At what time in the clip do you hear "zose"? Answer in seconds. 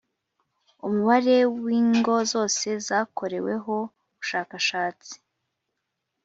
2.31-2.67